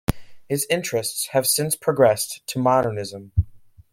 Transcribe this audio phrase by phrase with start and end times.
[0.49, 3.33] His interests have since progressed to modernism.